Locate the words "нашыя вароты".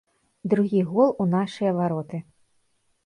1.35-2.25